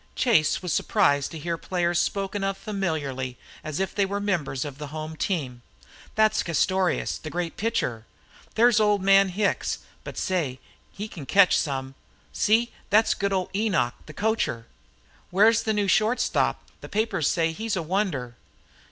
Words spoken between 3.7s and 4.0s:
if